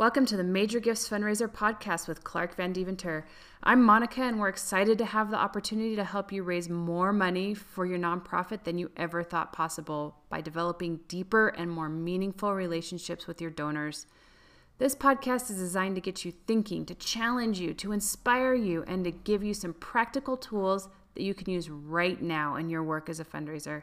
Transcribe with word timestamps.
Welcome 0.00 0.24
to 0.24 0.36
the 0.38 0.44
Major 0.44 0.80
Gifts 0.80 1.06
Fundraiser 1.06 1.46
podcast 1.46 2.08
with 2.08 2.24
Clark 2.24 2.56
Van 2.56 2.72
Deventer. 2.72 3.26
I'm 3.62 3.82
Monica, 3.82 4.22
and 4.22 4.40
we're 4.40 4.48
excited 4.48 4.96
to 4.96 5.04
have 5.04 5.30
the 5.30 5.36
opportunity 5.36 5.94
to 5.94 6.04
help 6.04 6.32
you 6.32 6.42
raise 6.42 6.70
more 6.70 7.12
money 7.12 7.52
for 7.52 7.84
your 7.84 7.98
nonprofit 7.98 8.64
than 8.64 8.78
you 8.78 8.90
ever 8.96 9.22
thought 9.22 9.52
possible 9.52 10.16
by 10.30 10.40
developing 10.40 11.00
deeper 11.06 11.48
and 11.48 11.70
more 11.70 11.90
meaningful 11.90 12.54
relationships 12.54 13.26
with 13.26 13.42
your 13.42 13.50
donors. 13.50 14.06
This 14.78 14.94
podcast 14.94 15.50
is 15.50 15.58
designed 15.58 15.96
to 15.96 16.00
get 16.00 16.24
you 16.24 16.32
thinking, 16.46 16.86
to 16.86 16.94
challenge 16.94 17.60
you, 17.60 17.74
to 17.74 17.92
inspire 17.92 18.54
you, 18.54 18.82
and 18.86 19.04
to 19.04 19.10
give 19.10 19.44
you 19.44 19.52
some 19.52 19.74
practical 19.74 20.38
tools 20.38 20.88
that 21.14 21.24
you 21.24 21.34
can 21.34 21.50
use 21.50 21.68
right 21.68 22.22
now 22.22 22.56
in 22.56 22.70
your 22.70 22.82
work 22.82 23.10
as 23.10 23.20
a 23.20 23.24
fundraiser. 23.26 23.82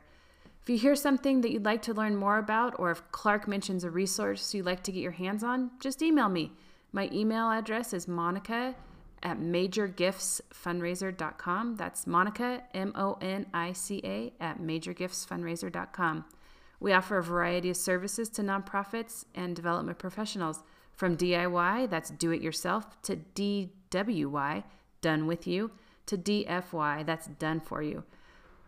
If 0.68 0.71
you 0.71 0.79
hear 0.79 0.95
something 0.95 1.39
that 1.41 1.52
you'd 1.52 1.63
like 1.63 1.84
to 1.84 1.93
learn 1.93 2.18
more 2.18 2.38
about, 2.38 2.77
or 2.77 2.91
if 2.91 3.02
Clark 3.13 3.48
mentions 3.48 3.85
a 3.85 3.89
resource 3.89 4.53
you'd 4.53 4.66
like 4.66 4.84
to 4.84 4.91
get 4.91 4.99
your 4.99 5.13
hands 5.13 5.41
on, 5.41 5.71
just 5.80 6.02
email 6.02 6.27
me. 6.27 6.52
My 6.91 7.09
email 7.13 7.49
address 7.49 7.94
is 7.94 8.05
monica 8.05 8.75
at 9.23 9.39
majorgiftsfundraiser.com. 9.39 11.77
That's 11.77 12.05
Monica, 12.05 12.63
M 12.73 12.91
O 12.95 13.17
N 13.22 13.45
I 13.53 13.72
C 13.72 14.02
A, 14.03 14.34
at 14.41 14.59
majorgiftsfundraiser.com. 14.59 16.25
We 16.81 16.91
offer 16.91 17.17
a 17.17 17.23
variety 17.23 17.70
of 17.70 17.77
services 17.77 18.27
to 18.31 18.41
nonprofits 18.41 19.23
and 19.34 19.55
development 19.55 19.99
professionals. 19.99 20.63
From 20.91 21.16
DIY, 21.16 21.89
that's 21.89 22.09
do 22.09 22.31
it 22.31 22.41
yourself, 22.41 23.02
to 23.03 23.16
DWY, 23.16 24.66
done 24.99 25.27
with 25.27 25.47
you, 25.47 25.72
to 26.08 26.17
DFY, 26.17 27.05
that's 27.05 27.27
done 27.27 27.61
for 27.61 27.81
you. 27.81 28.03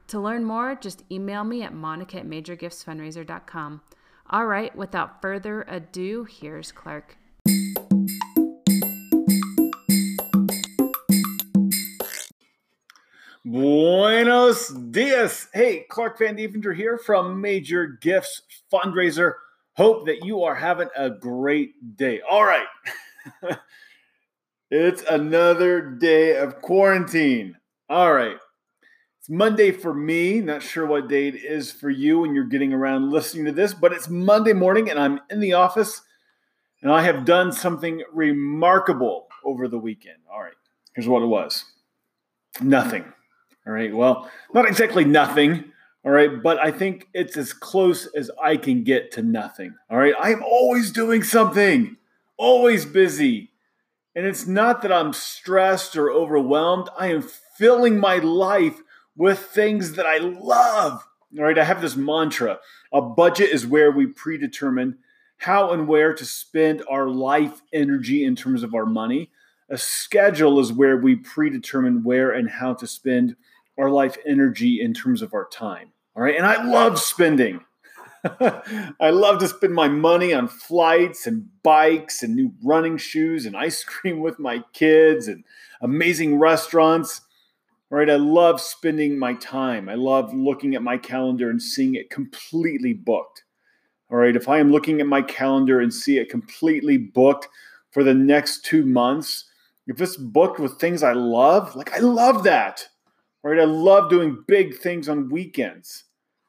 To 0.09 0.19
learn 0.19 0.43
more, 0.43 0.73
just 0.73 1.03
email 1.11 1.43
me 1.43 1.61
at 1.61 1.71
monica 1.71 2.17
at 2.17 2.25
majorgiftsfundraiser.com. 2.25 3.81
All 4.31 4.45
right, 4.47 4.75
without 4.75 5.21
further 5.21 5.61
ado, 5.67 6.23
here's 6.23 6.71
Clark. 6.71 7.15
Buenos 13.45 14.69
dias. 14.69 15.47
Hey, 15.53 15.85
Clark 15.89 16.17
Van 16.17 16.35
Deventer 16.35 16.73
here 16.73 16.97
from 16.97 17.39
Major 17.39 17.85
Gifts 18.01 18.41
Fundraiser 18.73 19.33
Hope 19.77 20.07
that 20.07 20.25
you 20.25 20.43
are 20.43 20.55
having 20.55 20.89
a 20.97 21.09
great 21.09 21.95
day. 21.95 22.19
All 22.29 22.43
right. 22.43 22.67
it's 24.71 25.03
another 25.03 25.81
day 25.81 26.35
of 26.35 26.61
quarantine. 26.61 27.55
All 27.89 28.11
right. 28.11 28.35
It's 29.29 29.35
Monday 29.35 29.69
for 29.69 29.93
me. 29.93 30.41
Not 30.41 30.63
sure 30.63 30.87
what 30.87 31.07
day 31.07 31.27
it 31.27 31.35
is 31.35 31.71
for 31.71 31.91
you 31.91 32.21
when 32.21 32.33
you're 32.33 32.45
getting 32.45 32.73
around 32.73 33.11
listening 33.11 33.45
to 33.45 33.51
this, 33.51 33.75
but 33.75 33.93
it's 33.93 34.09
Monday 34.09 34.53
morning 34.53 34.89
and 34.89 34.99
I'm 34.99 35.19
in 35.29 35.39
the 35.39 35.53
office 35.53 36.01
and 36.81 36.91
I 36.91 37.03
have 37.03 37.25
done 37.25 37.51
something 37.51 38.01
remarkable 38.11 39.27
over 39.45 39.67
the 39.67 39.77
weekend. 39.77 40.17
All 40.33 40.41
right. 40.41 40.55
Here's 40.95 41.07
what 41.07 41.21
it 41.21 41.27
was 41.27 41.63
nothing. 42.59 43.05
All 43.67 43.73
right. 43.73 43.95
Well, 43.95 44.31
not 44.51 44.67
exactly 44.67 45.05
nothing. 45.05 45.73
All 46.03 46.11
right. 46.11 46.41
But 46.41 46.57
I 46.57 46.71
think 46.71 47.07
it's 47.13 47.37
as 47.37 47.53
close 47.53 48.07
as 48.07 48.31
I 48.41 48.57
can 48.57 48.83
get 48.83 49.11
to 49.11 49.21
nothing. 49.21 49.75
All 49.91 49.97
right. 49.99 50.15
I'm 50.19 50.41
always 50.41 50.91
doing 50.91 51.21
something, 51.21 51.97
always 52.35 52.83
busy. 52.83 53.51
And 54.15 54.25
it's 54.25 54.47
not 54.47 54.81
that 54.81 54.91
I'm 54.91 55.13
stressed 55.13 55.95
or 55.95 56.09
overwhelmed. 56.09 56.89
I 56.97 57.11
am 57.11 57.21
filling 57.21 57.99
my 57.99 58.15
life 58.15 58.81
with 59.19 59.39
things 59.39 59.95
that 59.95 60.05
I 60.05 60.17
love. 60.17 61.05
All 61.37 61.43
right. 61.43 61.59
I 61.59 61.63
have 61.65 61.81
this 61.81 61.95
mantra 61.95 62.59
a 62.91 63.01
budget 63.01 63.49
is 63.49 63.67
where 63.67 63.91
we 63.91 64.07
predetermine 64.07 64.97
how 65.37 65.71
and 65.71 65.87
where 65.87 66.13
to 66.13 66.25
spend 66.25 66.81
our 66.89 67.07
life 67.07 67.61
energy 67.71 68.23
in 68.23 68.35
terms 68.35 68.63
of 68.63 68.73
our 68.73 68.85
money. 68.85 69.29
A 69.69 69.77
schedule 69.77 70.59
is 70.59 70.73
where 70.73 70.97
we 70.97 71.15
predetermine 71.15 72.03
where 72.03 72.31
and 72.31 72.49
how 72.49 72.73
to 72.73 72.87
spend 72.87 73.35
our 73.77 73.91
life 73.91 74.17
energy 74.25 74.81
in 74.81 74.93
terms 74.93 75.21
of 75.21 75.33
our 75.33 75.47
time. 75.49 75.91
All 76.15 76.23
right. 76.23 76.35
And 76.35 76.45
I 76.45 76.63
love 76.63 76.97
spending. 76.97 77.59
I 78.23 79.11
love 79.11 79.39
to 79.39 79.47
spend 79.47 79.73
my 79.73 79.87
money 79.87 80.33
on 80.33 80.47
flights 80.47 81.27
and 81.27 81.47
bikes 81.61 82.23
and 82.23 82.35
new 82.35 82.53
running 82.63 82.97
shoes 82.97 83.45
and 83.45 83.55
ice 83.55 83.83
cream 83.83 84.21
with 84.21 84.39
my 84.39 84.63
kids 84.73 85.27
and 85.27 85.43
amazing 85.81 86.39
restaurants. 86.39 87.21
Right. 87.91 88.09
I 88.09 88.17
love 88.17 88.61
spending 88.61 89.17
my 89.17 89.33
time. 89.33 89.89
I 89.89 89.95
love 89.95 90.31
looking 90.33 90.75
at 90.75 90.83
my 90.83 90.97
calendar 90.97 91.49
and 91.49 91.61
seeing 91.61 91.95
it 91.95 92.11
completely 92.11 92.93
booked. 92.93 93.43
All 94.11 94.17
right. 94.17 94.35
If 94.35 94.47
I 94.47 94.59
am 94.59 94.71
looking 94.71 95.01
at 95.01 95.07
my 95.07 95.23
calendar 95.23 95.81
and 95.81 95.91
see 95.93 96.19
it 96.19 96.29
completely 96.29 96.97
booked 96.97 97.47
for 97.91 98.03
the 98.03 98.13
next 98.13 98.63
two 98.63 98.85
months, 98.85 99.45
if 99.87 99.99
it's 99.99 100.17
booked 100.17 100.59
with 100.59 100.79
things 100.79 101.01
I 101.01 101.13
love, 101.13 101.75
like 101.75 101.91
I 101.93 101.99
love 101.99 102.43
that. 102.43 102.87
Right? 103.43 103.59
I 103.59 103.63
love 103.63 104.09
doing 104.09 104.43
big 104.47 104.77
things 104.77 105.09
on 105.09 105.29
weekends. 105.29 106.03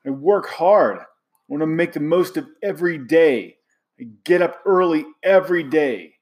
I 0.04 0.10
work 0.10 0.48
hard. 0.48 0.98
I 0.98 1.04
want 1.48 1.62
to 1.62 1.66
make 1.66 1.92
the 1.92 2.00
most 2.00 2.36
of 2.36 2.46
every 2.62 2.98
day. 2.98 3.56
I 3.98 4.04
get 4.24 4.42
up 4.42 4.60
early 4.66 5.04
every 5.22 5.62
day. 5.62 6.14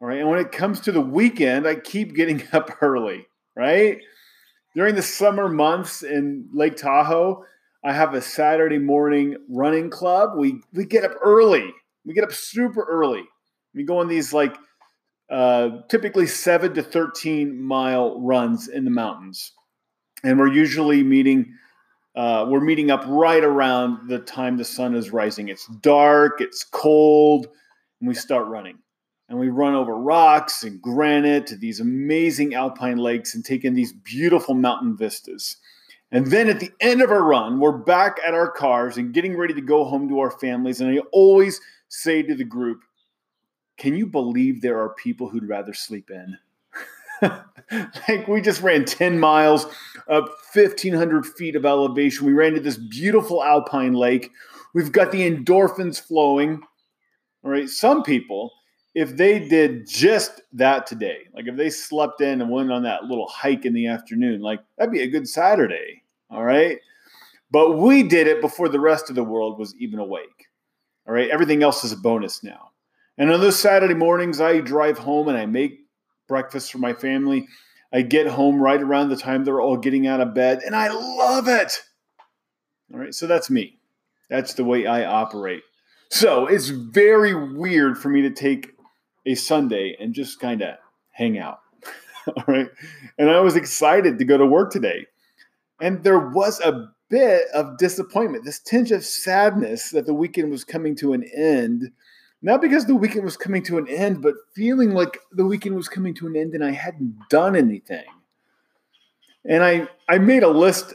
All 0.00 0.08
right. 0.08 0.18
And 0.18 0.28
when 0.30 0.38
it 0.38 0.52
comes 0.52 0.80
to 0.80 0.92
the 0.92 1.00
weekend, 1.00 1.66
I 1.66 1.74
keep 1.74 2.14
getting 2.14 2.42
up 2.52 2.70
early, 2.80 3.26
right? 3.54 4.00
During 4.74 4.94
the 4.94 5.02
summer 5.02 5.48
months 5.48 6.02
in 6.02 6.48
Lake 6.52 6.76
Tahoe, 6.76 7.44
I 7.84 7.92
have 7.92 8.14
a 8.14 8.22
Saturday 8.22 8.78
morning 8.78 9.36
running 9.48 9.90
club. 9.90 10.30
We 10.36 10.60
we 10.72 10.86
get 10.86 11.04
up 11.04 11.12
early. 11.22 11.72
We 12.04 12.14
get 12.14 12.24
up 12.24 12.32
super 12.32 12.84
early. 12.84 13.24
We 13.74 13.84
go 13.84 13.98
on 13.98 14.08
these 14.08 14.32
like 14.32 14.56
uh, 15.30 15.80
typically 15.88 16.26
seven 16.26 16.74
to 16.74 16.82
13 16.82 17.60
mile 17.60 18.20
runs 18.20 18.68
in 18.68 18.84
the 18.84 18.90
mountains 18.90 19.52
and 20.24 20.38
we're 20.38 20.52
usually 20.52 21.02
meeting 21.02 21.54
uh, 22.14 22.44
we're 22.46 22.60
meeting 22.60 22.90
up 22.90 23.02
right 23.06 23.42
around 23.42 24.10
the 24.10 24.18
time 24.18 24.58
the 24.58 24.64
sun 24.64 24.94
is 24.94 25.10
rising 25.10 25.48
it's 25.48 25.66
dark 25.80 26.40
it's 26.40 26.64
cold 26.64 27.46
and 28.00 28.08
we 28.08 28.14
start 28.14 28.46
running 28.48 28.78
and 29.32 29.40
we 29.40 29.48
run 29.48 29.74
over 29.74 29.96
rocks 29.96 30.62
and 30.62 30.82
granite 30.82 31.46
to 31.46 31.56
these 31.56 31.80
amazing 31.80 32.54
alpine 32.54 32.98
lakes 32.98 33.34
and 33.34 33.42
take 33.42 33.64
in 33.64 33.72
these 33.72 33.90
beautiful 33.90 34.52
mountain 34.54 34.94
vistas. 34.94 35.56
And 36.10 36.26
then 36.26 36.50
at 36.50 36.60
the 36.60 36.70
end 36.80 37.00
of 37.00 37.10
our 37.10 37.22
run 37.22 37.58
we're 37.58 37.72
back 37.72 38.18
at 38.26 38.34
our 38.34 38.50
cars 38.50 38.98
and 38.98 39.14
getting 39.14 39.34
ready 39.34 39.54
to 39.54 39.62
go 39.62 39.84
home 39.84 40.06
to 40.10 40.20
our 40.20 40.30
families. 40.30 40.82
And 40.82 40.90
i 40.90 41.00
always 41.12 41.62
say 41.88 42.22
to 42.22 42.34
the 42.34 42.44
group 42.44 42.82
can 43.78 43.96
you 43.96 44.06
believe 44.06 44.60
there 44.60 44.78
are 44.78 44.90
people 44.90 45.30
who'd 45.30 45.48
rather 45.48 45.72
sleep 45.74 46.10
in? 46.10 46.38
Like 48.08 48.28
we 48.28 48.42
just 48.42 48.60
ran 48.60 48.84
10 48.84 49.18
miles 49.18 49.64
up 50.08 50.28
1500 50.52 51.24
feet 51.24 51.56
of 51.56 51.64
elevation. 51.64 52.26
We 52.26 52.32
ran 52.34 52.52
to 52.54 52.60
this 52.60 52.76
beautiful 52.76 53.42
alpine 53.42 53.94
lake. 53.94 54.30
We've 54.74 54.92
got 54.92 55.10
the 55.10 55.30
endorphins 55.30 55.98
flowing. 55.98 56.62
All 57.44 57.50
right 57.50 57.68
some 57.68 58.02
people 58.02 58.52
if 58.94 59.16
they 59.16 59.38
did 59.38 59.86
just 59.88 60.42
that 60.52 60.86
today 60.86 61.18
like 61.34 61.46
if 61.46 61.56
they 61.56 61.70
slept 61.70 62.20
in 62.20 62.40
and 62.40 62.50
went 62.50 62.72
on 62.72 62.82
that 62.82 63.04
little 63.04 63.28
hike 63.28 63.64
in 63.64 63.72
the 63.72 63.86
afternoon 63.86 64.40
like 64.40 64.60
that'd 64.76 64.92
be 64.92 65.02
a 65.02 65.10
good 65.10 65.28
saturday 65.28 66.02
all 66.30 66.44
right 66.44 66.78
but 67.50 67.78
we 67.78 68.02
did 68.02 68.26
it 68.26 68.40
before 68.40 68.68
the 68.68 68.80
rest 68.80 69.08
of 69.10 69.16
the 69.16 69.24
world 69.24 69.58
was 69.58 69.74
even 69.78 69.98
awake 69.98 70.46
all 71.06 71.14
right 71.14 71.30
everything 71.30 71.62
else 71.62 71.84
is 71.84 71.92
a 71.92 71.96
bonus 71.96 72.42
now 72.42 72.70
and 73.18 73.32
on 73.32 73.40
those 73.40 73.58
saturday 73.58 73.94
mornings 73.94 74.40
i 74.40 74.60
drive 74.60 74.98
home 74.98 75.28
and 75.28 75.38
i 75.38 75.46
make 75.46 75.82
breakfast 76.32 76.72
for 76.72 76.78
my 76.78 76.94
family. 76.94 77.46
I 77.92 78.00
get 78.00 78.26
home 78.26 78.58
right 78.58 78.80
around 78.80 79.10
the 79.10 79.16
time 79.16 79.44
they're 79.44 79.60
all 79.60 79.76
getting 79.76 80.06
out 80.06 80.22
of 80.22 80.32
bed, 80.32 80.60
and 80.64 80.74
I 80.74 80.88
love 80.88 81.46
it. 81.46 81.82
All 82.90 83.00
right, 83.00 83.14
so 83.14 83.26
that's 83.26 83.50
me. 83.50 83.78
That's 84.30 84.54
the 84.54 84.64
way 84.64 84.86
I 84.86 85.04
operate. 85.04 85.62
So 86.08 86.46
it's 86.46 86.68
very 86.68 87.34
weird 87.34 87.98
for 87.98 88.08
me 88.08 88.22
to 88.22 88.30
take 88.30 88.72
a 89.26 89.34
Sunday 89.34 89.96
and 90.00 90.14
just 90.14 90.40
kind 90.40 90.62
of 90.62 90.76
hang 91.10 91.38
out. 91.38 91.60
all 92.26 92.44
right. 92.46 92.68
And 93.18 93.30
I 93.30 93.40
was 93.40 93.56
excited 93.56 94.18
to 94.18 94.24
go 94.24 94.36
to 94.36 94.46
work 94.46 94.70
today. 94.70 95.06
And 95.80 96.02
there 96.04 96.18
was 96.18 96.60
a 96.60 96.88
bit 97.08 97.48
of 97.54 97.76
disappointment, 97.78 98.44
this 98.44 98.60
tinge 98.60 98.92
of 98.92 99.04
sadness 99.04 99.90
that 99.90 100.06
the 100.06 100.14
weekend 100.14 100.50
was 100.50 100.64
coming 100.64 100.94
to 100.96 101.12
an 101.12 101.24
end 101.34 101.90
not 102.42 102.60
because 102.60 102.86
the 102.86 102.96
weekend 102.96 103.24
was 103.24 103.36
coming 103.36 103.62
to 103.64 103.78
an 103.78 103.88
end, 103.88 104.20
but 104.20 104.34
feeling 104.54 104.90
like 104.92 105.18
the 105.30 105.46
weekend 105.46 105.76
was 105.76 105.88
coming 105.88 106.12
to 106.14 106.26
an 106.26 106.36
end 106.36 106.54
and 106.54 106.64
I 106.64 106.72
hadn't 106.72 107.16
done 107.30 107.54
anything. 107.54 108.04
And 109.48 109.62
I 109.62 109.88
I 110.08 110.18
made 110.18 110.42
a 110.42 110.48
list 110.48 110.92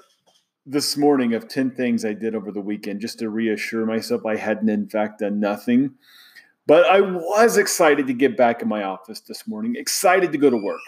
this 0.65 0.97
morning 0.97 1.33
of 1.33 1.47
10 1.47 1.71
things 1.71 2.03
I 2.03 2.11
did 2.11 2.35
over 2.35 2.51
the 2.51 2.59
weekend 2.59 2.99
just 2.99 3.19
to 3.19 3.29
reassure 3.29 3.85
myself 3.85 4.25
I 4.25 4.35
hadn't 4.35 4.67
in 4.67 4.89
fact 4.89 5.19
done 5.19 5.39
nothing. 5.39 5.95
But 6.67 6.85
I 6.85 6.99
was 6.99 7.57
excited 7.57 8.07
to 8.07 8.13
get 8.13 8.35
back 8.35 8.61
in 8.61 8.67
my 8.67 8.83
office 8.83 9.21
this 9.21 9.47
morning, 9.47 9.75
excited 9.77 10.33
to 10.33 10.37
go 10.37 10.49
to 10.49 10.57
work. 10.57 10.81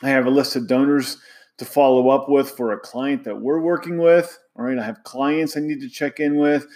I 0.00 0.08
have 0.08 0.26
a 0.26 0.30
list 0.30 0.54
of 0.54 0.68
donors 0.68 1.18
to 1.58 1.64
follow 1.64 2.08
up 2.08 2.28
with 2.28 2.52
for 2.52 2.72
a 2.72 2.78
client 2.78 3.24
that 3.24 3.40
we're 3.40 3.60
working 3.60 3.98
with. 3.98 4.38
All 4.56 4.64
right, 4.64 4.78
I 4.78 4.84
have 4.84 5.02
clients 5.02 5.56
I 5.56 5.60
need 5.60 5.80
to 5.80 5.88
check 5.88 6.20
in 6.20 6.36
with. 6.36 6.66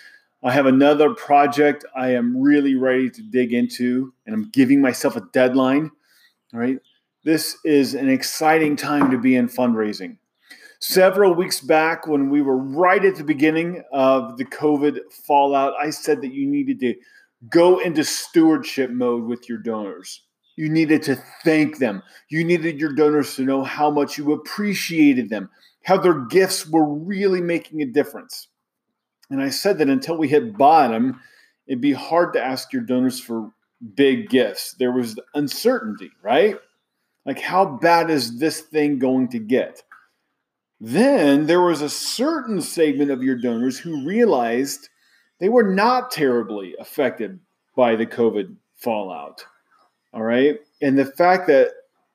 I 0.42 0.52
have 0.52 0.66
another 0.66 1.14
project 1.14 1.84
I 1.96 2.10
am 2.10 2.36
really 2.36 2.74
ready 2.74 3.08
to 3.10 3.22
dig 3.22 3.52
into, 3.52 4.12
and 4.26 4.34
I'm 4.34 4.50
giving 4.50 4.80
myself 4.80 5.16
a 5.16 5.22
deadline. 5.32 5.90
All 6.52 6.60
right. 6.60 6.78
This 7.24 7.56
is 7.64 7.94
an 7.94 8.08
exciting 8.08 8.76
time 8.76 9.10
to 9.10 9.18
be 9.18 9.36
in 9.36 9.48
fundraising. 9.48 10.18
Several 10.78 11.32
weeks 11.32 11.60
back, 11.60 12.06
when 12.06 12.28
we 12.28 12.42
were 12.42 12.58
right 12.58 13.04
at 13.04 13.16
the 13.16 13.24
beginning 13.24 13.82
of 13.92 14.36
the 14.36 14.44
COVID 14.44 14.98
fallout, 15.26 15.74
I 15.80 15.90
said 15.90 16.20
that 16.22 16.32
you 16.32 16.46
needed 16.46 16.78
to 16.80 16.94
go 17.50 17.78
into 17.78 18.04
stewardship 18.04 18.90
mode 18.90 19.24
with 19.24 19.48
your 19.48 19.58
donors. 19.58 20.22
You 20.56 20.70
needed 20.70 21.02
to 21.04 21.16
thank 21.44 21.78
them. 21.78 22.02
You 22.30 22.44
needed 22.44 22.80
your 22.80 22.92
donors 22.92 23.36
to 23.36 23.42
know 23.42 23.62
how 23.62 23.90
much 23.90 24.16
you 24.16 24.32
appreciated 24.32 25.28
them, 25.28 25.50
how 25.84 25.98
their 25.98 26.24
gifts 26.26 26.66
were 26.66 26.88
really 26.88 27.42
making 27.42 27.82
a 27.82 27.86
difference. 27.86 28.48
And 29.30 29.42
I 29.42 29.50
said 29.50 29.78
that 29.78 29.90
until 29.90 30.16
we 30.16 30.28
hit 30.28 30.56
bottom, 30.56 31.20
it'd 31.66 31.80
be 31.80 31.92
hard 31.92 32.32
to 32.32 32.42
ask 32.42 32.72
your 32.72 32.82
donors 32.82 33.20
for 33.20 33.52
big 33.94 34.30
gifts. 34.30 34.74
There 34.78 34.92
was 34.92 35.18
uncertainty, 35.34 36.10
right? 36.22 36.56
Like, 37.26 37.40
how 37.40 37.66
bad 37.66 38.08
is 38.08 38.38
this 38.38 38.60
thing 38.60 38.98
going 38.98 39.28
to 39.28 39.38
get? 39.38 39.82
Then 40.80 41.46
there 41.46 41.62
was 41.62 41.82
a 41.82 41.88
certain 41.88 42.60
segment 42.60 43.10
of 43.10 43.22
your 43.22 43.36
donors 43.36 43.78
who 43.78 44.06
realized 44.06 44.88
they 45.38 45.48
were 45.48 45.62
not 45.62 46.10
terribly 46.10 46.74
affected 46.78 47.38
by 47.76 47.96
the 47.96 48.06
COVID 48.06 48.56
fallout. 48.76 49.44
All 50.12 50.22
right. 50.22 50.58
And 50.80 50.98
the 50.98 51.04
fact 51.04 51.46
that 51.48 51.72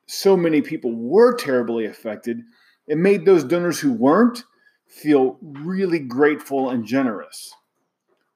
so 0.07 0.35
many 0.35 0.61
people 0.61 0.93
were 0.93 1.35
terribly 1.35 1.85
affected, 1.85 2.41
it 2.87 2.97
made 2.97 3.25
those 3.25 3.43
donors 3.43 3.79
who 3.79 3.93
weren't 3.93 4.43
feel 4.87 5.37
really 5.41 5.99
grateful 5.99 6.69
and 6.69 6.85
generous. 6.85 7.53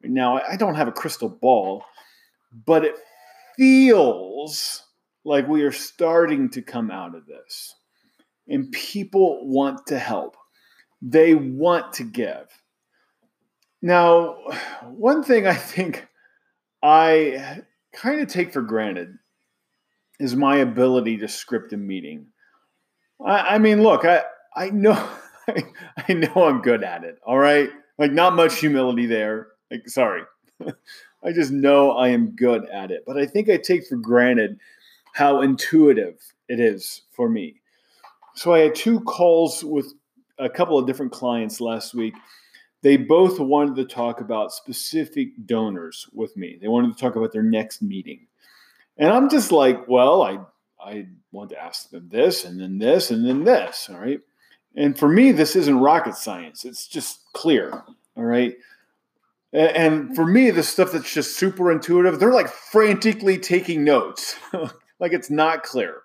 Now, 0.03 0.39
I 0.47 0.55
don't 0.55 0.75
have 0.75 0.87
a 0.87 0.93
crystal 0.93 1.29
ball, 1.29 1.83
but 2.65 2.85
it 2.85 2.95
feels 3.57 4.83
like 5.25 5.47
we 5.47 5.63
are 5.63 5.71
starting 5.71 6.49
to 6.51 6.61
come 6.61 6.91
out 6.91 7.15
of 7.15 7.25
this. 7.25 7.75
And 8.47 8.71
people 8.71 9.47
want 9.47 9.87
to 9.87 9.97
help, 9.97 10.37
they 11.01 11.33
want 11.33 11.93
to 11.93 12.03
give. 12.03 12.47
Now, 13.85 14.37
one 14.81 15.21
thing 15.21 15.45
I 15.45 15.53
think 15.53 16.07
I 16.81 17.61
kind 17.93 18.19
of 18.19 18.27
take 18.27 18.51
for 18.51 18.63
granted 18.63 19.15
is 20.19 20.35
my 20.35 20.55
ability 20.55 21.17
to 21.17 21.27
script 21.27 21.71
a 21.71 21.77
meeting. 21.77 22.25
I, 23.23 23.41
I 23.41 23.57
mean, 23.59 23.83
look, 23.83 24.03
I, 24.03 24.23
I 24.55 24.71
know 24.71 24.97
I 26.09 26.13
know 26.13 26.33
I'm 26.33 26.63
good 26.63 26.83
at 26.83 27.03
it. 27.03 27.19
All 27.27 27.37
right. 27.37 27.69
Like 27.99 28.11
not 28.11 28.35
much 28.35 28.57
humility 28.57 29.05
there. 29.05 29.49
Like, 29.69 29.87
sorry. 29.87 30.23
I 31.23 31.31
just 31.31 31.51
know 31.51 31.91
I 31.91 32.07
am 32.07 32.35
good 32.35 32.67
at 32.69 32.89
it. 32.89 33.03
But 33.05 33.19
I 33.19 33.27
think 33.27 33.51
I 33.51 33.57
take 33.57 33.85
for 33.85 33.97
granted 33.97 34.57
how 35.13 35.41
intuitive 35.41 36.17
it 36.49 36.59
is 36.59 37.03
for 37.11 37.29
me. 37.29 37.61
So 38.33 38.51
I 38.51 38.61
had 38.61 38.73
two 38.73 39.01
calls 39.01 39.63
with 39.63 39.93
a 40.39 40.49
couple 40.49 40.79
of 40.79 40.87
different 40.87 41.11
clients 41.11 41.61
last 41.61 41.93
week. 41.93 42.15
They 42.85 42.97
both 42.97 43.39
wanted 43.39 43.77
to 43.77 43.85
talk 43.85 44.21
about 44.21 44.53
specific 44.53 45.29
donors 45.47 46.07
with 46.13 46.37
me. 46.37 46.59
They 46.61 46.67
wanted 46.67 46.95
to 46.95 47.01
talk 47.01 47.15
about 47.15 47.33
their 47.33 47.41
next 47.41 47.81
meeting. 47.81 48.27
And 48.95 49.09
I'm 49.09 49.27
just 49.27 49.51
like, 49.51 49.87
well, 49.87 50.21
I 50.21 50.37
I 50.79 51.07
want 51.31 51.49
to 51.49 51.59
ask 51.59 51.89
them 51.89 52.09
this 52.11 52.45
and 52.45 52.61
then 52.61 52.77
this 52.77 53.09
and 53.09 53.25
then 53.25 53.43
this. 53.43 53.89
All 53.89 53.97
right. 53.99 54.19
And 54.75 54.95
for 54.95 55.09
me, 55.09 55.31
this 55.31 55.55
isn't 55.55 55.79
rocket 55.79 56.13
science. 56.13 56.63
It's 56.63 56.87
just 56.87 57.21
clear. 57.33 57.71
All 58.15 58.23
right. 58.23 58.53
And 59.51 60.15
for 60.15 60.27
me, 60.27 60.51
the 60.51 60.61
stuff 60.61 60.91
that's 60.91 61.11
just 61.11 61.39
super 61.39 61.71
intuitive, 61.71 62.19
they're 62.19 62.33
like 62.33 62.49
frantically 62.49 63.39
taking 63.39 63.83
notes, 63.83 64.35
like 64.99 65.11
it's 65.11 65.31
not 65.31 65.63
clear. 65.63 66.03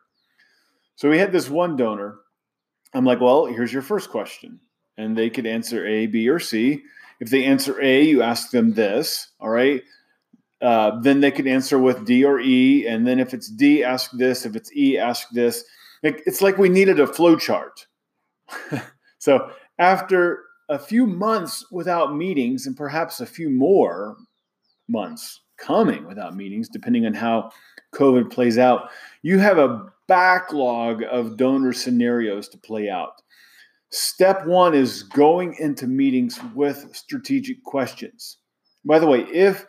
So 0.96 1.10
we 1.10 1.18
had 1.18 1.30
this 1.30 1.50
one 1.50 1.76
donor. 1.76 2.20
I'm 2.94 3.04
like, 3.04 3.20
well, 3.20 3.44
here's 3.44 3.70
your 3.70 3.82
first 3.82 4.08
question. 4.08 4.60
And 4.98 5.16
they 5.16 5.30
could 5.30 5.46
answer 5.46 5.86
A, 5.86 6.06
B, 6.06 6.28
or 6.28 6.38
C. 6.38 6.82
If 7.20 7.30
they 7.30 7.44
answer 7.44 7.80
A, 7.80 8.02
you 8.02 8.22
ask 8.22 8.50
them 8.50 8.72
this. 8.74 9.30
All 9.40 9.50
right. 9.50 9.82
Uh, 10.60 11.00
then 11.00 11.20
they 11.20 11.30
could 11.30 11.46
answer 11.46 11.78
with 11.78 12.04
D 12.04 12.24
or 12.24 12.38
E. 12.40 12.86
And 12.86 13.06
then 13.06 13.18
if 13.18 13.32
it's 13.32 13.48
D, 13.48 13.82
ask 13.82 14.10
this. 14.12 14.44
If 14.44 14.56
it's 14.56 14.74
E, 14.76 14.98
ask 14.98 15.28
this. 15.30 15.64
It's 16.02 16.42
like 16.42 16.58
we 16.58 16.68
needed 16.68 16.98
a 16.98 17.06
flow 17.06 17.36
chart 17.36 17.86
so 19.18 19.50
after 19.78 20.44
a 20.68 20.78
few 20.78 21.06
months 21.06 21.66
without 21.70 22.14
meetings, 22.14 22.66
and 22.66 22.76
perhaps 22.76 23.20
a 23.20 23.26
few 23.26 23.50
more 23.50 24.16
months 24.88 25.40
coming 25.56 26.06
without 26.06 26.36
meetings, 26.36 26.68
depending 26.68 27.06
on 27.06 27.14
how 27.14 27.50
COVID 27.94 28.30
plays 28.30 28.58
out, 28.58 28.90
you 29.22 29.38
have 29.38 29.58
a 29.58 29.86
backlog 30.06 31.02
of 31.10 31.36
donor 31.36 31.72
scenarios 31.72 32.48
to 32.48 32.58
play 32.58 32.88
out. 32.88 33.20
Step 33.92 34.46
one 34.46 34.74
is 34.74 35.02
going 35.02 35.54
into 35.58 35.86
meetings 35.86 36.38
with 36.54 36.94
strategic 36.94 37.62
questions. 37.64 38.38
By 38.84 38.98
the 38.98 39.06
way, 39.06 39.20
if 39.32 39.66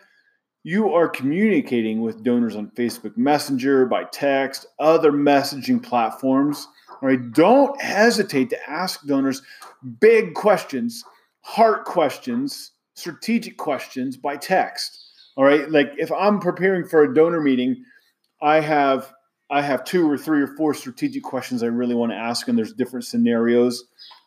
you 0.64 0.94
are 0.94 1.10
communicating 1.10 2.02
with 2.02 2.24
donors 2.24 2.56
on 2.56 2.70
Facebook 2.72 3.18
Messenger, 3.18 3.88
by 3.88 4.04
text, 4.06 4.68
other 4.80 5.12
messaging 5.12 5.82
platforms, 5.82 6.68
right, 7.02 7.32
don't 7.32 7.82
hesitate 7.82 8.50
to 8.52 8.70
ask 8.70 9.06
donors 9.08 9.42
big 10.00 10.36
questions, 10.36 11.04
heart 11.42 11.86
questions, 11.86 12.74
strategic 12.94 13.58
questions 13.58 14.18
by 14.18 14.38
text. 14.38 15.04
All 15.36 15.46
right, 15.46 15.70
like 15.72 15.94
if 15.98 16.12
I'm 16.12 16.40
preparing 16.40 16.86
for 16.88 17.04
a 17.04 17.14
donor 17.14 17.42
meeting, 17.42 17.84
I 18.42 18.60
have 18.60 19.12
I 19.52 19.62
have 19.62 19.84
two 19.84 20.10
or 20.10 20.18
three 20.18 20.42
or 20.42 20.48
four 20.48 20.74
strategic 20.74 21.24
questions 21.24 21.62
I 21.62 21.68
really 21.68 21.94
want 21.94 22.12
to 22.12 22.18
ask, 22.18 22.48
and 22.48 22.58
there's 22.58 22.74
different 22.74 23.06
scenarios, 23.06 23.84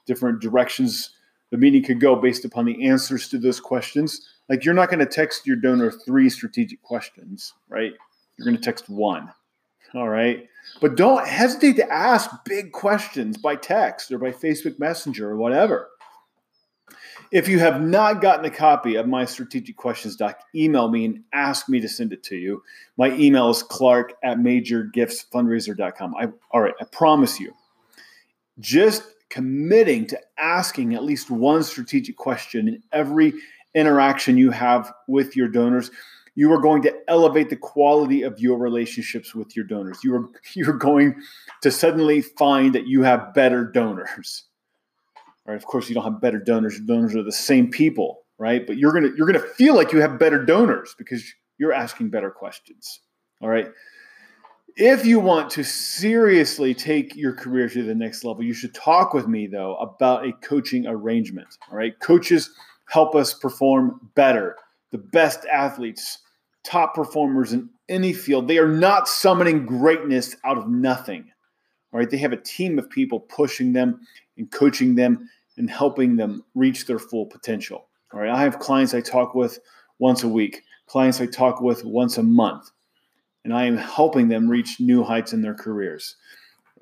different 0.06 0.40
directions 0.40 1.10
the 1.54 1.58
meeting 1.58 1.84
could 1.84 2.00
go 2.00 2.16
based 2.16 2.44
upon 2.44 2.64
the 2.64 2.88
answers 2.88 3.28
to 3.28 3.38
those 3.38 3.60
questions. 3.60 4.28
Like 4.48 4.64
you're 4.64 4.74
not 4.74 4.88
going 4.88 4.98
to 4.98 5.06
text 5.06 5.46
your 5.46 5.54
donor 5.54 5.90
three 5.90 6.28
strategic 6.28 6.82
questions, 6.82 7.54
right? 7.68 7.92
You're 8.36 8.44
going 8.44 8.56
to 8.56 8.62
text 8.62 8.88
one. 8.88 9.30
All 9.94 10.08
right. 10.08 10.48
But 10.80 10.96
don't 10.96 11.24
hesitate 11.24 11.76
to 11.76 11.88
ask 11.92 12.28
big 12.44 12.72
questions 12.72 13.38
by 13.38 13.54
text 13.54 14.10
or 14.10 14.18
by 14.18 14.32
Facebook 14.32 14.80
Messenger 14.80 15.30
or 15.30 15.36
whatever. 15.36 15.90
If 17.34 17.48
you 17.48 17.58
have 17.58 17.82
not 17.82 18.22
gotten 18.22 18.44
a 18.44 18.50
copy 18.50 18.94
of 18.94 19.08
my 19.08 19.24
strategic 19.24 19.76
questions 19.76 20.14
doc, 20.14 20.38
email 20.54 20.88
me 20.88 21.04
and 21.04 21.24
ask 21.32 21.68
me 21.68 21.80
to 21.80 21.88
send 21.88 22.12
it 22.12 22.22
to 22.22 22.36
you. 22.36 22.62
My 22.96 23.10
email 23.16 23.50
is 23.50 23.60
clark 23.60 24.12
at 24.22 24.38
majorgiftsfundraiser.com. 24.38 26.14
I, 26.14 26.28
all 26.52 26.60
right, 26.60 26.74
I 26.80 26.84
promise 26.84 27.40
you, 27.40 27.52
just 28.60 29.02
committing 29.30 30.06
to 30.06 30.20
asking 30.38 30.94
at 30.94 31.02
least 31.02 31.28
one 31.28 31.64
strategic 31.64 32.16
question 32.16 32.68
in 32.68 32.80
every 32.92 33.32
interaction 33.74 34.38
you 34.38 34.52
have 34.52 34.92
with 35.08 35.34
your 35.34 35.48
donors 35.48 35.90
you 36.36 36.52
are 36.52 36.60
going 36.60 36.82
to 36.82 36.92
elevate 37.08 37.48
the 37.48 37.56
quality 37.56 38.22
of 38.22 38.40
your 38.40 38.58
relationships 38.58 39.34
with 39.34 39.54
your 39.54 39.64
donors. 39.64 40.02
You 40.02 40.16
are 40.16 40.28
you're 40.54 40.72
going 40.72 41.14
to 41.62 41.70
suddenly 41.70 42.22
find 42.22 42.74
that 42.74 42.86
you 42.86 43.02
have 43.02 43.34
better 43.34 43.64
donors. 43.64 44.44
Right? 45.46 45.56
Of 45.56 45.66
course, 45.66 45.88
you 45.88 45.94
don't 45.94 46.04
have 46.04 46.20
better 46.20 46.38
donors. 46.38 46.78
Your 46.78 46.86
donors 46.86 47.14
are 47.14 47.22
the 47.22 47.32
same 47.32 47.70
people, 47.70 48.22
right? 48.38 48.66
But 48.66 48.78
you're 48.78 48.92
gonna 48.92 49.10
you're 49.16 49.26
gonna 49.26 49.38
feel 49.38 49.74
like 49.74 49.92
you 49.92 50.00
have 50.00 50.18
better 50.18 50.42
donors 50.42 50.94
because 50.96 51.22
you're 51.58 51.72
asking 51.72 52.10
better 52.10 52.30
questions. 52.30 53.00
All 53.40 53.48
right. 53.48 53.68
If 54.76 55.06
you 55.06 55.20
want 55.20 55.50
to 55.50 55.62
seriously 55.62 56.74
take 56.74 57.14
your 57.14 57.32
career 57.32 57.68
to 57.68 57.82
the 57.84 57.94
next 57.94 58.24
level, 58.24 58.42
you 58.42 58.54
should 58.54 58.74
talk 58.74 59.14
with 59.14 59.28
me 59.28 59.46
though 59.46 59.76
about 59.76 60.26
a 60.26 60.32
coaching 60.42 60.86
arrangement. 60.86 61.58
All 61.70 61.76
right. 61.76 61.98
Coaches 62.00 62.50
help 62.86 63.14
us 63.14 63.34
perform 63.34 64.00
better. 64.14 64.56
The 64.90 64.98
best 64.98 65.44
athletes 65.46 66.18
top 66.64 66.94
performers 66.94 67.52
in 67.52 67.68
any 67.88 68.12
field. 68.12 68.48
They 68.48 68.58
are 68.58 68.68
not 68.68 69.08
summoning 69.08 69.66
greatness 69.66 70.34
out 70.44 70.58
of 70.58 70.68
nothing. 70.68 71.30
Right? 71.92 72.10
They 72.10 72.16
have 72.18 72.32
a 72.32 72.38
team 72.38 72.78
of 72.78 72.90
people 72.90 73.20
pushing 73.20 73.72
them 73.72 74.00
and 74.36 74.50
coaching 74.50 74.96
them 74.96 75.28
and 75.56 75.70
helping 75.70 76.16
them 76.16 76.44
reach 76.54 76.86
their 76.86 76.98
full 76.98 77.26
potential. 77.26 77.88
All 78.12 78.20
right. 78.20 78.30
I 78.30 78.42
have 78.42 78.58
clients 78.58 78.94
I 78.94 79.00
talk 79.00 79.34
with 79.34 79.58
once 79.98 80.22
a 80.22 80.28
week, 80.28 80.62
clients 80.86 81.20
I 81.20 81.26
talk 81.26 81.60
with 81.60 81.84
once 81.84 82.18
a 82.18 82.22
month, 82.22 82.70
and 83.44 83.52
I 83.52 83.64
am 83.64 83.76
helping 83.76 84.28
them 84.28 84.48
reach 84.48 84.80
new 84.80 85.02
heights 85.02 85.32
in 85.32 85.42
their 85.42 85.54
careers. 85.54 86.16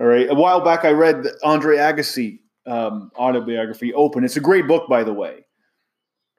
All 0.01 0.07
right. 0.07 0.29
A 0.31 0.35
while 0.35 0.61
back, 0.61 0.85
I 0.85 0.91
read 0.91 1.27
Andre 1.43 1.77
Agassi 1.77 2.41
um, 2.67 3.11
autobiography, 3.17 3.93
Open. 3.95 4.25
It's 4.25 4.37
a 4.37 4.41
great 4.41 4.67
book, 4.67 4.89
by 4.89 5.05
the 5.05 5.13
way. 5.13 5.45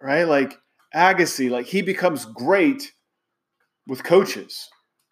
Right? 0.02 0.24
Like 0.24 0.60
Agassi, 0.96 1.50
like 1.50 1.66
he 1.66 1.82
becomes 1.82 2.25
great 2.25 2.92
with 3.88 4.04
coaches. 4.04 4.70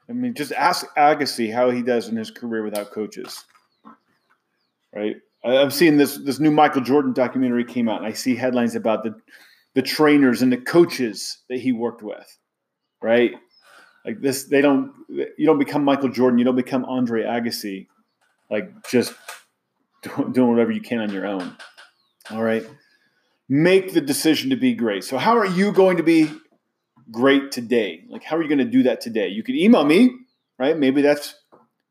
I 0.10 0.14
mean, 0.14 0.34
just 0.34 0.52
ask 0.52 0.86
Agassi 0.98 1.54
how 1.54 1.70
he 1.70 1.82
does 1.82 2.10
in 2.10 2.16
his 2.16 2.32
career 2.32 2.64
without 2.64 2.92
coaches. 2.92 3.46
Right? 4.94 5.16
I've 5.44 5.74
seen 5.74 5.98
this 5.98 6.18
this 6.18 6.40
new 6.40 6.52
Michael 6.52 6.82
Jordan 6.82 7.14
documentary 7.14 7.66
came 7.66 7.90
out, 7.90 7.98
and 7.98 8.06
I 8.06 8.14
see 8.14 8.36
headlines 8.36 8.76
about 8.76 9.04
the 9.04 9.16
the 9.74 9.82
trainers 9.82 10.42
and 10.42 10.52
the 10.52 10.58
coaches 10.58 11.40
that 11.50 11.60
he 11.60 11.72
worked 11.72 12.04
with, 12.04 12.38
right? 13.02 13.32
Like 14.06 14.22
this, 14.22 14.46
they 14.46 14.62
don't. 14.62 14.94
You 15.10 15.46
don't 15.46 15.60
become 15.60 15.84
Michael 15.84 16.10
Jordan. 16.10 16.40
You 16.40 16.46
don't 16.46 16.56
become 16.56 16.86
Andre 16.86 17.24
Agassi, 17.24 17.88
like 18.50 18.70
just 18.90 19.14
doing 20.32 20.50
whatever 20.50 20.72
you 20.72 20.82
can 20.82 21.00
on 21.00 21.12
your 21.12 21.26
own. 21.26 21.56
All 22.30 22.44
right. 22.44 22.68
Make 23.50 23.94
the 23.94 24.02
decision 24.02 24.50
to 24.52 24.56
be 24.56 24.74
great. 24.74 25.04
So, 25.04 25.18
how 25.18 25.38
are 25.38 25.46
you 25.46 25.72
going 25.72 25.98
to 25.98 26.04
be 26.04 26.32
great 27.12 27.52
today? 27.52 28.04
Like, 28.08 28.24
how 28.24 28.38
are 28.38 28.42
you 28.42 28.48
going 28.48 28.60
to 28.60 28.66
do 28.66 28.84
that 28.84 29.02
today? 29.02 29.28
You 29.28 29.44
can 29.44 29.56
email 29.56 29.84
me, 29.84 30.12
right? 30.58 30.78
Maybe 30.78 31.02
that's 31.02 31.36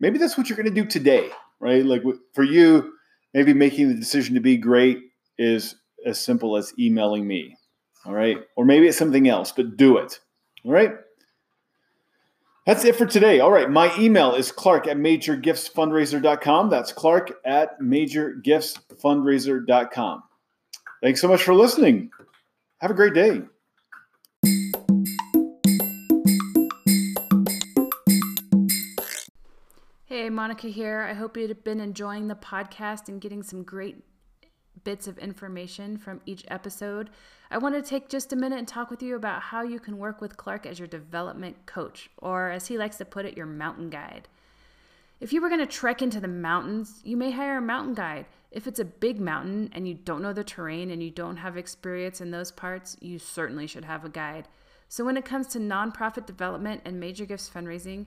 maybe 0.00 0.19
that's 0.19 0.38
what 0.38 0.49
you're 0.49 0.57
going 0.57 0.73
to 0.73 0.83
do 0.83 0.87
today, 0.88 1.28
right? 1.61 1.85
Like 1.85 2.02
for 2.33 2.42
you, 2.42 2.92
maybe 3.34 3.54
making 3.54 3.88
the 3.88 3.94
decision 3.94 4.34
to 4.34 4.40
be 4.40 4.56
great 4.56 4.99
is 5.38 5.76
as 6.06 6.20
simple 6.20 6.56
as 6.56 6.72
emailing 6.78 7.26
me, 7.26 7.56
all 8.04 8.14
right? 8.14 8.38
Or 8.56 8.64
maybe 8.64 8.88
it's 8.88 8.99
something 8.99 9.28
else, 9.28 9.52
but 9.52 9.76
do 9.76 9.99
it, 9.99 10.18
all 10.64 10.72
right? 10.72 10.92
That's 12.66 12.84
it 12.84 12.96
for 12.96 13.06
today. 13.06 13.40
All 13.40 13.50
right. 13.50 13.68
My 13.68 13.92
email 13.99 14.34
is 14.34 14.52
clark 14.52 14.87
at 14.87 14.99
majorgiftsfundraiser.com. 14.99 16.70
That's 16.70 16.92
clark 16.92 17.32
at 17.44 17.80
majorgiftsfundraiser.com. 17.80 20.22
Thanks 21.02 21.20
so 21.20 21.28
much 21.28 21.42
for 21.42 21.54
listening. 21.54 22.10
Have 22.78 22.90
a 22.90 22.94
great 22.94 23.14
day. 23.14 23.42
Monica 30.40 30.68
here. 30.68 31.02
I 31.02 31.12
hope 31.12 31.37
you've 31.37 31.64
been 31.64 31.80
enjoying 31.80 32.28
the 32.28 32.35
podcast 32.35 33.11
and 33.11 33.20
getting 33.20 33.42
some 33.42 33.62
great 33.62 34.02
bits 34.85 35.06
of 35.06 35.18
information 35.18 35.99
from 35.99 36.23
each 36.25 36.47
episode. 36.49 37.11
I 37.50 37.59
want 37.59 37.75
to 37.75 37.82
take 37.82 38.09
just 38.09 38.32
a 38.32 38.37
minute 38.37 38.59
and 38.59 38.66
talk 38.66 38.90
with 38.90 39.02
you 39.02 39.16
about 39.16 39.42
how 39.42 39.61
you 39.61 39.78
can 39.78 39.99
work 39.99 40.23
with 40.23 40.38
Clark 40.38 40.64
as 40.64 40.78
your 40.78 40.88
development 40.88 41.66
coach, 41.66 42.09
or 42.16 42.49
as 42.49 42.68
he 42.68 42.78
likes 42.78 42.97
to 42.97 43.04
put 43.04 43.26
it, 43.26 43.37
your 43.37 43.44
mountain 43.44 43.90
guide. 43.90 44.28
If 45.20 45.35
you 45.35 45.42
were 45.42 45.50
going 45.50 45.61
to 45.61 45.66
trek 45.66 46.00
into 46.00 46.20
the 46.20 46.26
mountains, 46.26 47.02
you 47.04 47.18
may 47.18 47.32
hire 47.32 47.59
a 47.59 47.61
mountain 47.61 47.92
guide. 47.92 48.25
If 48.50 48.66
it's 48.66 48.80
a 48.80 48.85
big 48.87 49.20
mountain 49.20 49.68
and 49.75 49.87
you 49.87 49.92
don't 49.92 50.23
know 50.23 50.32
the 50.32 50.42
terrain 50.42 50.90
and 50.90 51.02
you 51.02 51.11
don't 51.11 51.37
have 51.37 51.59
experience 51.59 52.23
in 52.23 52.30
those 52.30 52.50
parts, 52.50 52.97
you 53.02 53.18
certainly 53.18 53.66
should 53.66 53.85
have 53.85 54.06
a 54.06 54.09
guide. 54.09 54.49
So, 54.88 55.04
when 55.04 55.18
it 55.18 55.26
comes 55.26 55.49
to 55.49 55.59
nonprofit 55.59 56.25
development 56.25 56.80
and 56.87 56.99
major 56.99 57.26
gifts 57.26 57.50
fundraising, 57.54 58.06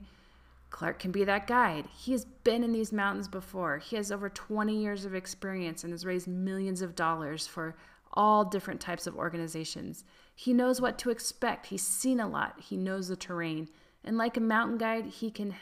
Clark 0.74 0.98
can 0.98 1.12
be 1.12 1.22
that 1.22 1.46
guide. 1.46 1.86
He 1.96 2.10
has 2.10 2.24
been 2.24 2.64
in 2.64 2.72
these 2.72 2.92
mountains 2.92 3.28
before. 3.28 3.78
He 3.78 3.94
has 3.94 4.10
over 4.10 4.28
20 4.28 4.76
years 4.76 5.04
of 5.04 5.14
experience 5.14 5.84
and 5.84 5.92
has 5.92 6.04
raised 6.04 6.26
millions 6.26 6.82
of 6.82 6.96
dollars 6.96 7.46
for 7.46 7.76
all 8.12 8.44
different 8.44 8.80
types 8.80 9.06
of 9.06 9.14
organizations. 9.14 10.02
He 10.34 10.52
knows 10.52 10.80
what 10.80 10.98
to 10.98 11.10
expect. 11.10 11.66
He's 11.66 11.86
seen 11.86 12.18
a 12.18 12.26
lot. 12.26 12.58
He 12.58 12.76
knows 12.76 13.06
the 13.06 13.14
terrain. 13.14 13.68
And 14.02 14.18
like 14.18 14.36
a 14.36 14.40
mountain 14.40 14.76
guide, 14.76 15.06
he 15.06 15.30
can 15.30 15.54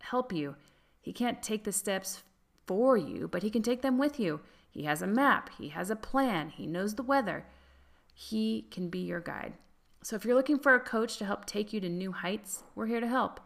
help 0.00 0.32
you. 0.32 0.56
He 0.98 1.12
can't 1.12 1.42
take 1.42 1.64
the 1.64 1.70
steps 1.70 2.22
for 2.66 2.96
you, 2.96 3.28
but 3.28 3.42
he 3.42 3.50
can 3.50 3.62
take 3.62 3.82
them 3.82 3.98
with 3.98 4.18
you. 4.18 4.40
He 4.70 4.84
has 4.84 5.02
a 5.02 5.06
map, 5.06 5.50
he 5.58 5.68
has 5.68 5.90
a 5.90 5.94
plan, 5.94 6.48
he 6.48 6.66
knows 6.66 6.94
the 6.94 7.02
weather. 7.02 7.44
He 8.14 8.62
can 8.70 8.88
be 8.88 9.00
your 9.00 9.20
guide. 9.20 9.52
So 10.02 10.16
if 10.16 10.24
you're 10.24 10.34
looking 10.34 10.58
for 10.58 10.74
a 10.74 10.80
coach 10.80 11.18
to 11.18 11.26
help 11.26 11.44
take 11.44 11.74
you 11.74 11.80
to 11.80 11.88
new 11.90 12.12
heights, 12.12 12.62
we're 12.74 12.86
here 12.86 13.00
to 13.00 13.06
help 13.06 13.40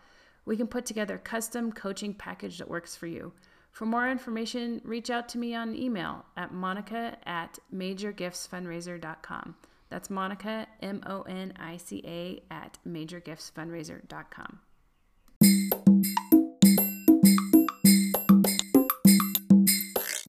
we 0.48 0.56
can 0.56 0.66
put 0.66 0.86
together 0.86 1.16
a 1.16 1.18
custom 1.18 1.70
coaching 1.70 2.14
package 2.14 2.56
that 2.58 2.70
works 2.70 2.96
for 2.96 3.06
you. 3.06 3.32
For 3.70 3.84
more 3.84 4.10
information, 4.10 4.80
reach 4.82 5.10
out 5.10 5.28
to 5.28 5.38
me 5.38 5.54
on 5.54 5.76
email 5.76 6.24
at 6.38 6.54
monica 6.54 7.18
at 7.26 7.58
majorgiftsfundraiser.com. 7.72 9.56
That's 9.90 10.10
Monica, 10.10 10.66
M 10.82 11.02
O 11.06 11.22
N 11.22 11.52
I 11.58 11.76
C 11.76 12.02
A, 12.04 12.42
at 12.50 12.78
majorgiftsfundraiser.com. 12.86 14.60